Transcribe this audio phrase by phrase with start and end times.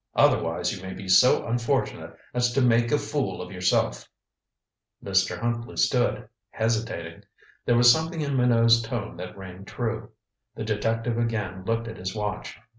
[0.15, 4.09] Otherwise you may be so unfortunate as to make a fool of yourself."
[5.03, 5.37] Mr.
[5.37, 7.21] Huntley stood, hesitating.
[7.65, 10.09] There was something in Minot's tone that rang true.
[10.55, 12.57] The detective again looked at his watch.